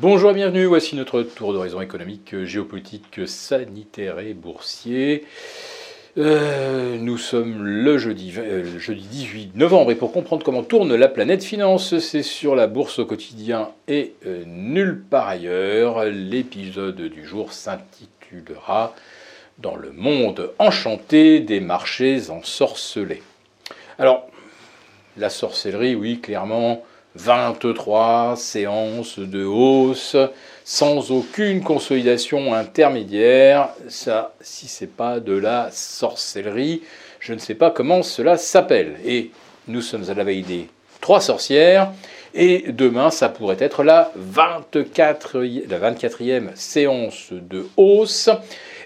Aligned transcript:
Bonjour 0.00 0.30
et 0.30 0.34
bienvenue, 0.34 0.66
voici 0.66 0.94
notre 0.94 1.24
tour 1.24 1.52
d'horizon 1.52 1.80
économique, 1.80 2.44
géopolitique, 2.44 3.22
sanitaire 3.26 4.20
et 4.20 4.32
boursier. 4.32 5.26
Euh, 6.16 6.96
nous 6.98 7.18
sommes 7.18 7.64
le 7.64 7.98
jeudi, 7.98 8.32
euh, 8.38 8.78
jeudi 8.78 9.08
18 9.08 9.56
novembre 9.56 9.90
et 9.90 9.96
pour 9.96 10.12
comprendre 10.12 10.44
comment 10.44 10.62
tourne 10.62 10.94
la 10.94 11.08
planète 11.08 11.42
finance, 11.42 11.98
c'est 11.98 12.22
sur 12.22 12.54
la 12.54 12.68
bourse 12.68 13.00
au 13.00 13.06
quotidien 13.06 13.70
et 13.88 14.14
euh, 14.24 14.44
nulle 14.46 15.02
part 15.02 15.26
ailleurs. 15.26 16.04
L'épisode 16.04 17.00
du 17.00 17.26
jour 17.26 17.52
s'intitulera 17.52 18.94
Dans 19.58 19.74
le 19.74 19.90
monde 19.90 20.52
enchanté 20.60 21.40
des 21.40 21.58
marchés 21.58 22.30
ensorcelés. 22.30 23.24
Alors, 23.98 24.28
la 25.16 25.28
sorcellerie, 25.28 25.96
oui, 25.96 26.20
clairement, 26.20 26.84
23 27.18 28.36
séances 28.36 29.18
de 29.18 29.44
hausse 29.44 30.16
sans 30.64 31.10
aucune 31.10 31.62
consolidation 31.62 32.54
intermédiaire. 32.54 33.70
Ça, 33.88 34.34
si 34.40 34.68
c'est 34.68 34.94
pas 34.94 35.18
de 35.18 35.32
la 35.32 35.70
sorcellerie, 35.72 36.82
je 37.20 37.32
ne 37.32 37.38
sais 37.38 37.54
pas 37.54 37.70
comment 37.70 38.02
cela 38.02 38.36
s'appelle. 38.36 38.96
Et 39.04 39.30
nous 39.66 39.82
sommes 39.82 40.08
à 40.08 40.14
la 40.14 40.24
veille 40.24 40.42
des 40.42 40.68
trois 41.00 41.20
sorcières. 41.20 41.90
Et 42.34 42.66
demain, 42.68 43.10
ça 43.10 43.28
pourrait 43.28 43.56
être 43.58 43.82
la, 43.82 44.12
24, 44.14 45.38
la 45.68 45.78
24e 45.78 46.54
séance 46.54 47.28
de 47.32 47.66
hausse. 47.76 48.30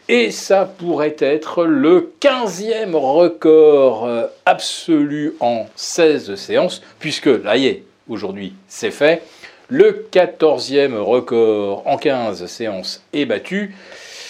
Et 0.09 0.31
ça 0.31 0.65
pourrait 0.65 1.17
être 1.19 1.65
le 1.65 2.13
15e 2.21 2.95
record 2.95 4.09
absolu 4.47 5.35
en 5.41 5.67
16 5.77 6.35
séances, 6.37 6.83
puisque 6.99 7.27
là 7.27 7.57
y 7.57 7.67
est, 7.67 7.83
aujourd'hui 8.13 8.55
c'est 8.69 8.91
fait. 8.91 9.23
Le 9.69 10.07
14e 10.13 10.97
record 10.99 11.83
en 11.87 11.97
15 11.97 12.47
séances 12.47 13.03
est 13.13 13.25
battu. 13.25 13.75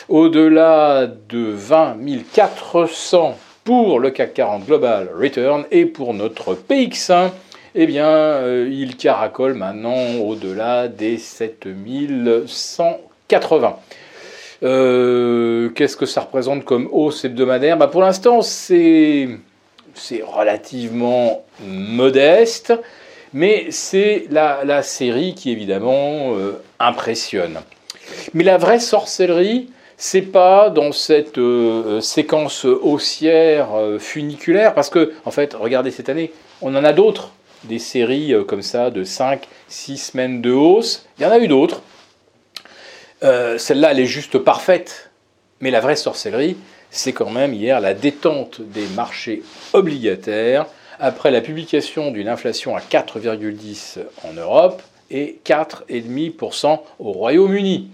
Au-delà 0.09 1.09
de 1.29 1.51
20 1.51 1.97
400 2.33 3.37
pour 3.65 4.01
le 4.01 4.11
CAC 4.11 4.34
40 4.34 4.67
Global 4.67 5.09
Return 5.19 5.65
et 5.71 5.87
pour 5.87 6.12
notre 6.15 6.55
PX1, 6.55 7.31
eh 7.75 7.87
bien, 7.87 8.09
euh, 8.09 8.69
il 8.71 8.97
caracole 8.97 9.55
maintenant 9.55 10.17
au-delà 10.21 10.89
des 10.89 11.17
7180. 11.17 13.77
Euh, 14.62 15.71
Qu'est-ce 15.71 15.97
que 15.97 16.05
ça 16.06 16.21
représente 16.21 16.65
comme 16.65 16.89
hausse 16.93 17.25
hebdomadaire? 17.25 17.77
Bah, 17.77 17.89
Pour 17.89 18.03
l'instant, 18.03 18.43
c'est 18.43 19.28
relativement 20.23 21.45
modeste. 21.67 22.73
Mais 23.33 23.66
c'est 23.70 24.27
la, 24.30 24.83
série 24.83 25.34
qui 25.34 25.50
évidemment 25.50 26.36
euh, 26.36 26.62
impressionne. 26.78 27.61
Mais 28.34 28.44
la 28.44 28.58
vraie 28.58 28.80
sorcellerie, 28.80 29.70
c'est 29.97 30.22
pas 30.22 30.69
dans 30.69 30.92
cette 30.92 31.38
euh, 31.38 32.00
séquence 32.00 32.64
haussière 32.64 33.75
euh, 33.75 33.98
funiculaire, 33.98 34.75
parce 34.75 34.91
que, 34.91 35.12
en 35.25 35.30
fait, 35.30 35.55
regardez 35.55 35.91
cette 35.91 36.08
année, 36.08 36.33
on 36.60 36.75
en 36.75 36.84
a 36.84 36.92
d'autres, 36.92 37.33
des 37.64 37.78
séries 37.78 38.34
comme 38.47 38.62
ça 38.62 38.91
de 38.91 39.05
5, 39.05 39.47
6 39.69 39.97
semaines 39.97 40.42
de 40.42 40.50
hausse. 40.50 41.06
Il 41.19 41.22
y 41.22 41.27
en 41.27 41.30
a 41.30 41.38
eu 41.38 41.48
d'autres. 41.48 41.83
Celle-là, 43.20 43.92
elle 43.92 44.00
est 44.00 44.06
juste 44.06 44.36
parfaite. 44.38 45.10
Mais 45.60 45.70
la 45.70 45.78
vraie 45.78 45.94
sorcellerie, 45.94 46.56
c'est 46.91 47.12
quand 47.12 47.30
même 47.30 47.55
hier 47.55 47.80
la 47.80 47.94
détente 47.94 48.60
des 48.60 48.86
marchés 48.97 49.44
obligataires 49.72 50.66
après 50.98 51.31
la 51.31 51.41
publication 51.41 52.11
d'une 52.11 52.29
inflation 52.29 52.77
à 52.77 52.81
4,10 52.81 53.98
en 54.25 54.33
Europe 54.35 54.83
et 55.11 55.39
4,5% 55.45 56.81
au 56.99 57.12
Royaume-Uni. 57.12 57.91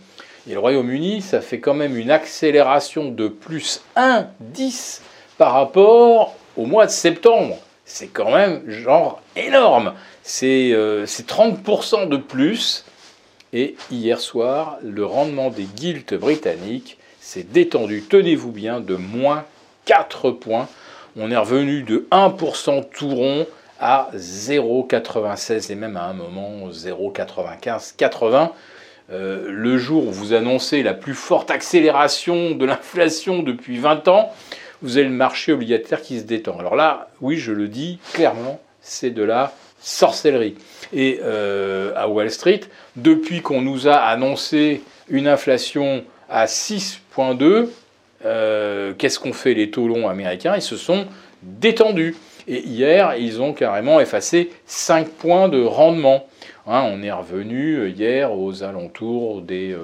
Et 0.48 0.54
le 0.54 0.60
Royaume-Uni, 0.60 1.20
ça 1.20 1.40
fait 1.40 1.60
quand 1.60 1.74
même 1.74 1.96
une 1.96 2.10
accélération 2.10 3.10
de 3.10 3.28
plus 3.28 3.82
1,10 3.96 5.00
par 5.36 5.52
rapport 5.52 6.34
au 6.56 6.64
mois 6.64 6.86
de 6.86 6.90
septembre. 6.90 7.58
C'est 7.84 8.08
quand 8.08 8.30
même 8.30 8.68
genre 8.68 9.22
énorme. 9.36 9.94
C'est 10.22 10.72
30% 10.72 10.74
euh, 10.74 12.06
de 12.06 12.16
plus. 12.16 12.84
Et 13.52 13.76
hier 13.90 14.20
soir, 14.20 14.78
le 14.82 15.04
rendement 15.04 15.50
des 15.50 15.64
guildes 15.64 16.14
britanniques 16.14 16.98
s'est 17.20 17.44
détendu, 17.44 18.04
tenez-vous 18.08 18.52
bien, 18.52 18.80
de 18.80 18.94
moins 18.94 19.44
4 19.86 20.30
points 20.30 20.68
on 21.16 21.30
est 21.30 21.36
revenu 21.36 21.82
de 21.82 22.06
1% 22.10 22.84
tout 22.90 23.08
rond 23.08 23.46
à 23.80 24.10
0,96 24.14 25.70
et 25.70 25.74
même 25.74 25.96
à 25.96 26.04
un 26.04 26.12
moment 26.12 26.68
0,95, 26.70 27.94
80. 27.96 28.52
Euh, 29.10 29.46
le 29.48 29.78
jour 29.78 30.06
où 30.06 30.10
vous 30.10 30.34
annoncez 30.34 30.82
la 30.82 30.94
plus 30.94 31.14
forte 31.14 31.50
accélération 31.50 32.50
de 32.50 32.66
l'inflation 32.66 33.42
depuis 33.42 33.78
20 33.78 34.08
ans, 34.08 34.32
vous 34.82 34.98
avez 34.98 35.06
le 35.06 35.12
marché 35.12 35.52
obligataire 35.52 36.02
qui 36.02 36.18
se 36.18 36.24
détend. 36.24 36.58
Alors 36.58 36.76
là, 36.76 37.08
oui, 37.20 37.36
je 37.36 37.52
le 37.52 37.68
dis 37.68 37.98
clairement, 38.12 38.60
c'est 38.82 39.10
de 39.10 39.22
la 39.22 39.52
sorcellerie. 39.80 40.56
Et 40.92 41.20
euh, 41.22 41.92
à 41.96 42.08
Wall 42.08 42.30
Street, 42.30 42.60
depuis 42.96 43.40
qu'on 43.40 43.62
nous 43.62 43.88
a 43.88 43.96
annoncé 43.96 44.82
une 45.08 45.26
inflation 45.26 46.04
à 46.28 46.46
6,2, 46.46 47.68
euh, 48.24 48.92
qu'est-ce 48.96 49.18
qu'ont 49.18 49.32
fait 49.32 49.54
les 49.54 49.70
taux 49.70 49.88
longs 49.88 50.08
américains? 50.08 50.54
Ils 50.56 50.62
se 50.62 50.76
sont 50.76 51.06
détendus. 51.42 52.16
Et 52.46 52.60
hier, 52.60 53.16
ils 53.16 53.42
ont 53.42 53.52
carrément 53.52 54.00
effacé 54.00 54.50
5 54.66 55.08
points 55.08 55.48
de 55.48 55.62
rendement. 55.62 56.26
Hein, 56.66 56.84
on 56.92 57.02
est 57.02 57.12
revenu 57.12 57.76
euh, 57.76 57.88
hier 57.88 58.32
aux 58.32 58.62
alentours 58.62 59.42
des 59.42 59.76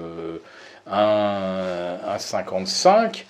1,55. 0.91 3.25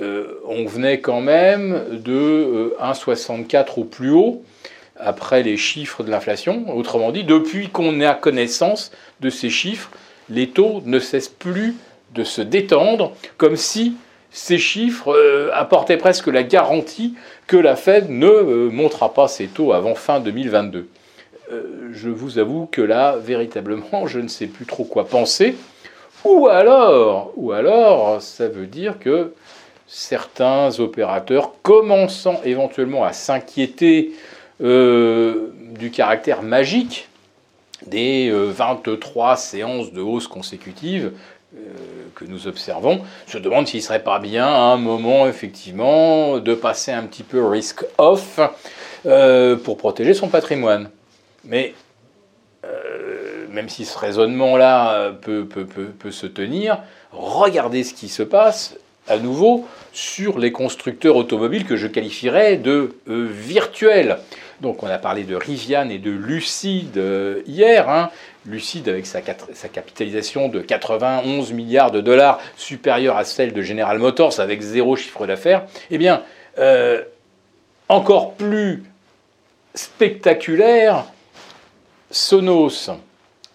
Euh, 0.00 0.40
on 0.46 0.64
venait 0.64 1.00
quand 1.00 1.20
même 1.20 1.84
de 1.90 2.74
1,64 2.80 3.80
au 3.80 3.84
plus 3.84 4.10
haut 4.10 4.42
après 4.96 5.42
les 5.42 5.56
chiffres 5.56 6.02
de 6.02 6.10
l'inflation. 6.10 6.76
Autrement 6.76 7.12
dit, 7.12 7.24
depuis 7.24 7.68
qu'on 7.68 8.00
a 8.00 8.14
connaissance 8.14 8.92
de 9.20 9.30
ces 9.30 9.50
chiffres, 9.50 9.90
les 10.28 10.48
taux 10.48 10.82
ne 10.84 10.98
cessent 10.98 11.28
plus 11.28 11.74
de 12.14 12.24
se 12.24 12.42
détendre, 12.42 13.12
comme 13.36 13.56
si 13.56 13.94
ces 14.30 14.58
chiffres 14.58 15.12
euh, 15.12 15.50
apportaient 15.52 15.96
presque 15.96 16.28
la 16.28 16.42
garantie 16.42 17.14
que 17.46 17.56
la 17.56 17.76
Fed 17.76 18.10
ne 18.10 18.26
euh, 18.26 18.70
montera 18.70 19.12
pas 19.12 19.28
ses 19.28 19.48
taux 19.48 19.72
avant 19.72 19.94
fin 19.94 20.20
2022. 20.20 20.88
Euh, 21.52 21.62
je 21.92 22.08
vous 22.08 22.38
avoue 22.38 22.66
que 22.70 22.80
là, 22.80 23.16
véritablement, 23.16 24.06
je 24.06 24.20
ne 24.20 24.28
sais 24.28 24.46
plus 24.46 24.66
trop 24.66 24.84
quoi 24.84 25.06
penser. 25.06 25.56
Ou 26.24 26.46
alors, 26.48 27.32
ou 27.36 27.52
alors, 27.52 28.22
ça 28.22 28.46
veut 28.46 28.66
dire 28.66 28.98
que 29.00 29.32
certains 29.86 30.78
opérateurs 30.78 31.54
commençant 31.62 32.40
éventuellement 32.44 33.04
à 33.04 33.12
s'inquiéter 33.12 34.12
du 34.60 35.90
caractère 35.90 36.42
magique 36.42 37.08
des 37.86 38.30
23 38.30 39.36
séances 39.36 39.90
de 39.90 40.02
hausse 40.02 40.28
consécutives 40.28 41.06
euh, 41.06 41.39
que 42.14 42.24
nous 42.24 42.46
observons, 42.46 43.02
se 43.26 43.38
demande 43.38 43.66
s'il 43.66 43.80
ne 43.80 43.84
serait 43.84 44.02
pas 44.02 44.18
bien 44.18 44.46
à 44.46 44.72
un 44.72 44.76
moment, 44.76 45.26
effectivement, 45.26 46.38
de 46.38 46.54
passer 46.54 46.92
un 46.92 47.04
petit 47.04 47.22
peu 47.22 47.44
risk 47.46 47.84
off 47.98 48.40
euh, 49.06 49.56
pour 49.56 49.76
protéger 49.76 50.14
son 50.14 50.28
patrimoine. 50.28 50.90
Mais 51.44 51.74
euh, 52.64 53.46
même 53.48 53.68
si 53.68 53.84
ce 53.84 53.98
raisonnement-là 53.98 55.12
peut, 55.22 55.46
peut, 55.46 55.64
peut, 55.64 56.10
se 56.10 56.26
tenir, 56.26 56.78
regardez 57.12 57.82
ce 57.82 57.94
qui 57.94 58.08
se 58.08 58.22
passe 58.22 58.76
à 59.08 59.18
nouveau 59.18 59.66
sur 59.92 60.38
les 60.38 60.52
constructeurs 60.52 61.16
automobiles 61.16 61.66
que 61.66 61.76
je 61.76 61.86
qualifierais 61.86 62.56
de 62.56 62.94
virtuels. 63.06 64.18
Donc 64.60 64.82
on 64.82 64.86
a 64.86 64.98
parlé 64.98 65.24
de 65.24 65.34
Rivian 65.34 65.88
et 65.88 65.98
de 65.98 66.10
Lucide 66.10 67.02
hier. 67.46 67.88
Hein. 67.88 68.10
Lucide 68.46 68.88
avec 68.88 69.06
sa, 69.06 69.20
capitalisation 69.20 70.48
de 70.48 70.60
91 70.60 71.52
milliards 71.52 71.90
de 71.90 72.00
dollars 72.00 72.40
supérieure 72.56 73.18
à 73.18 73.24
celle 73.24 73.52
de 73.52 73.60
General 73.60 73.98
Motors 73.98 74.40
avec 74.40 74.62
zéro 74.62 74.96
chiffre 74.96 75.26
d'affaires, 75.26 75.66
eh 75.90 75.98
bien, 75.98 76.22
euh, 76.58 77.02
encore 77.88 78.34
plus 78.34 78.82
spectaculaire, 79.74 81.04
Sonos, 82.10 82.90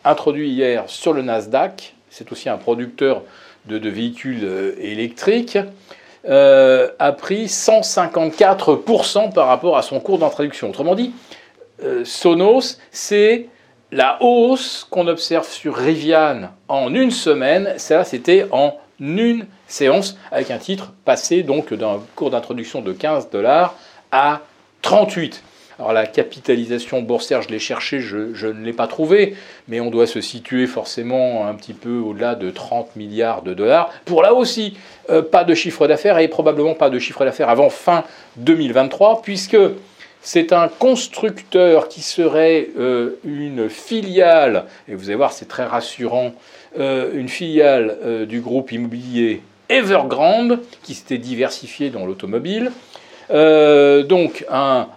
introduit 0.03 0.49
hier 0.49 0.83
sur 0.87 1.13
le 1.13 1.23
Nasdaq, 1.23 1.95
c'est 2.11 2.31
aussi 2.31 2.47
un 2.47 2.57
producteur 2.57 3.23
de, 3.67 3.89
véhicules 3.89 4.43
euh, 4.43 4.75
électriques, 4.79 5.57
euh, 6.27 6.89
a 6.99 7.11
pris 7.11 7.45
154% 7.45 9.33
par 9.33 9.47
rapport 9.47 9.77
à 9.77 9.81
son 9.81 9.99
cours 9.99 10.17
d'introduction. 10.17 10.69
Autrement 10.69 10.95
dit, 10.95 11.13
Sonos, 12.03 12.77
c'est 12.91 13.47
la 13.91 14.17
hausse 14.21 14.87
qu'on 14.89 15.07
observe 15.07 15.47
sur 15.47 15.75
Rivian 15.75 16.49
en 16.67 16.93
une 16.93 17.11
semaine, 17.11 17.73
ça 17.77 18.03
c'était 18.03 18.47
en 18.51 18.77
une 18.99 19.45
séance 19.67 20.17
avec 20.31 20.51
un 20.51 20.57
titre 20.57 20.93
passé 21.03 21.43
donc 21.43 21.73
d'un 21.73 21.99
cours 22.15 22.29
d'introduction 22.29 22.81
de 22.81 22.93
15 22.93 23.29
dollars 23.29 23.75
à 24.11 24.41
38. 24.81 25.43
Alors 25.77 25.91
la 25.91 26.07
capitalisation 26.07 27.01
boursière, 27.01 27.41
je 27.41 27.49
l'ai 27.49 27.59
cherché, 27.59 27.99
je, 27.99 28.47
ne 28.47 28.63
l'ai 28.63 28.73
pas 28.73 28.87
trouvé, 28.87 29.35
mais 29.67 29.81
on 29.81 29.89
doit 29.91 30.07
se 30.07 30.21
situer 30.21 30.67
forcément 30.67 31.47
un 31.47 31.53
petit 31.53 31.73
peu 31.73 31.97
au-delà 31.97 32.35
de 32.35 32.49
30 32.49 32.95
milliards 32.95 33.41
de 33.41 33.53
dollars. 33.53 33.91
Pour 34.05 34.21
là 34.21 34.33
aussi, 34.33 34.77
euh, 35.09 35.21
pas 35.21 35.43
de 35.43 35.53
chiffre 35.53 35.87
d'affaires 35.87 36.17
et 36.19 36.29
probablement 36.29 36.75
pas 36.75 36.89
de 36.89 36.97
chiffre 36.97 37.25
d'affaires 37.25 37.49
avant 37.49 37.69
fin 37.69 38.05
2023, 38.37 39.21
puisque 39.21 39.57
c'est 40.21 40.53
un 40.53 40.69
constructeur 40.69 41.89
qui 41.89 42.01
serait 42.01 42.69
euh, 42.79 43.19
une 43.25 43.69
filiale, 43.69 44.65
et 44.87 44.95
vous 44.95 45.09
allez 45.09 45.17
voir, 45.17 45.33
c'est 45.33 45.47
très 45.47 45.65
rassurant, 45.65 46.33
euh, 46.79 47.11
une 47.13 47.29
filiale 47.29 48.25
du 48.27 48.39
groupe 48.39 48.71
immobilier 48.71 49.41
Evergrande, 49.67 50.61
qui 50.83 50.93
s'était 50.93 51.17
diversifié 51.17 51.89
dans 51.89 52.05
l'automobile. 52.05 52.71
donc 53.29 54.45
un, 54.49 54.87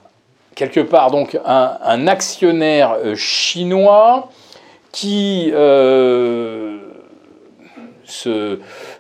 quelque 0.59 0.81
part 0.81 1.13
donc 1.13 1.39
un, 1.47 2.07
actionnaire 2.09 2.97
euh, 3.05 3.15
chinois 3.15 4.29
qui 4.91 5.51
euh, 5.55 6.79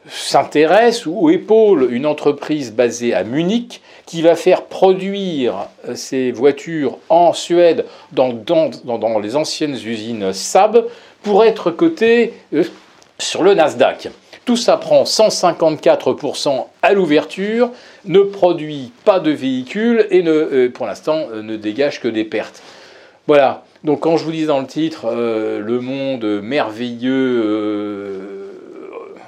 s'intéresse 0.06 1.04
ou 1.04 1.30
épaule 1.30 1.88
une 1.90 2.06
entreprise 2.06 2.72
basée 2.72 3.12
à 3.12 3.24
Munich 3.24 3.82
qui 4.06 4.22
va 4.22 4.36
faire 4.36 4.66
produire 4.66 5.66
euh, 5.88 5.96
ces 5.96 6.30
voitures 6.30 6.98
en 7.08 7.32
Suède 7.32 7.86
dans, 8.12 9.18
les 9.20 9.34
anciennes 9.34 9.74
usines 9.74 10.32
Saab 10.32 10.86
pour 11.24 11.42
être 11.42 11.72
cotées 11.72 12.34
sur 13.18 13.42
le 13.42 13.54
Nasdaq. 13.54 14.10
Tout 14.48 14.56
ça 14.56 14.78
prend 14.78 15.02
154% 15.02 16.64
à 16.80 16.94
l'ouverture, 16.94 17.70
ne 18.06 18.20
produit 18.20 18.92
pas 19.04 19.20
de 19.20 19.30
véhicules 19.30 20.06
et 20.08 20.22
ne, 20.22 20.30
euh, 20.30 20.70
pour 20.72 20.86
l'instant 20.86 21.26
euh, 21.30 21.42
ne 21.42 21.56
dégage 21.56 22.00
que 22.00 22.08
des 22.08 22.24
pertes. 22.24 22.62
Voilà. 23.26 23.66
Donc 23.84 24.00
quand 24.00 24.16
je 24.16 24.24
vous 24.24 24.32
dis 24.32 24.46
dans 24.46 24.58
le 24.58 24.66
titre 24.66 25.04
euh, 25.04 25.60
le 25.60 25.80
monde 25.80 26.24
merveilleux, 26.42 27.44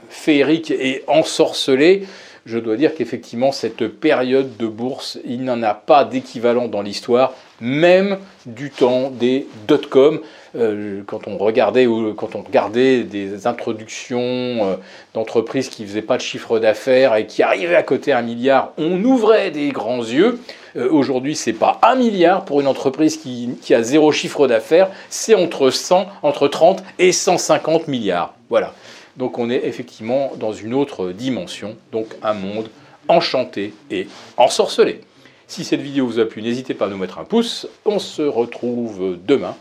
féerique 0.08 0.70
et 0.70 1.04
ensorcelé, 1.06 2.06
je 2.46 2.58
dois 2.58 2.76
dire 2.76 2.94
qu'effectivement 2.94 3.52
cette 3.52 3.88
période 3.88 4.56
de 4.56 4.66
bourse, 4.66 5.18
il 5.26 5.44
n'en 5.44 5.62
a 5.62 5.74
pas 5.74 6.06
d'équivalent 6.06 6.66
dans 6.66 6.80
l'histoire, 6.80 7.34
même 7.60 8.16
du 8.46 8.70
temps 8.70 9.10
des 9.10 9.46
dot-com. 9.68 10.20
Euh, 10.56 11.02
quand 11.06 11.28
on 11.28 11.38
regardait 11.38 11.86
ou 11.86 12.12
quand 12.14 12.34
on 12.34 12.42
regardait 12.42 13.04
des 13.04 13.46
introductions 13.46 14.18
euh, 14.20 14.76
d'entreprises 15.14 15.68
qui 15.68 15.86
faisaient 15.86 16.02
pas 16.02 16.16
de 16.16 16.22
chiffre 16.22 16.58
d'affaires 16.58 17.14
et 17.14 17.26
qui 17.26 17.44
arrivaient 17.44 17.76
à 17.76 17.84
côté 17.84 18.12
un 18.12 18.22
milliard, 18.22 18.72
on 18.76 19.02
ouvrait 19.04 19.52
des 19.52 19.68
grands 19.68 20.02
yeux. 20.02 20.40
Euh, 20.76 20.88
aujourd'hui, 20.90 21.36
c'est 21.36 21.52
pas 21.52 21.78
un 21.82 21.94
milliard 21.94 22.44
pour 22.44 22.60
une 22.60 22.66
entreprise 22.66 23.16
qui, 23.16 23.50
qui 23.62 23.74
a 23.74 23.82
zéro 23.82 24.10
chiffre 24.10 24.48
d'affaires, 24.48 24.90
c'est 25.08 25.36
entre 25.36 25.70
100, 25.70 26.06
entre 26.22 26.48
30 26.48 26.82
et 26.98 27.12
150 27.12 27.86
milliards. 27.86 28.34
Voilà. 28.48 28.74
Donc 29.16 29.38
on 29.38 29.50
est 29.50 29.64
effectivement 29.64 30.32
dans 30.36 30.52
une 30.52 30.74
autre 30.74 31.12
dimension, 31.12 31.76
donc 31.92 32.06
un 32.22 32.34
monde 32.34 32.70
enchanté 33.06 33.72
et 33.90 34.08
ensorcelé. 34.36 35.00
Si 35.46 35.64
cette 35.64 35.80
vidéo 35.80 36.06
vous 36.06 36.20
a 36.20 36.24
plu, 36.24 36.42
n'hésitez 36.42 36.74
pas 36.74 36.86
à 36.86 36.88
nous 36.88 36.96
mettre 36.96 37.18
un 37.18 37.24
pouce. 37.24 37.68
On 37.84 37.98
se 37.98 38.22
retrouve 38.22 39.18
demain 39.26 39.56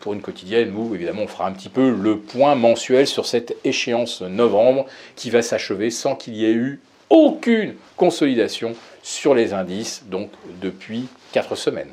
pour 0.00 0.12
une 0.12 0.20
quotidienne 0.20 0.74
où 0.76 0.94
évidemment 0.94 1.22
on 1.22 1.26
fera 1.26 1.46
un 1.46 1.52
petit 1.52 1.70
peu 1.70 1.90
le 1.90 2.18
point 2.18 2.54
mensuel 2.54 3.06
sur 3.06 3.26
cette 3.26 3.56
échéance 3.64 4.20
novembre 4.22 4.86
qui 5.16 5.30
va 5.30 5.40
s'achever 5.40 5.90
sans 5.90 6.14
qu'il 6.14 6.34
y 6.34 6.44
ait 6.44 6.52
eu 6.52 6.80
aucune 7.10 7.74
consolidation 7.96 8.74
sur 9.02 9.34
les 9.34 9.52
indices, 9.52 10.02
donc 10.06 10.30
depuis 10.60 11.06
4 11.32 11.56
semaines. 11.56 11.90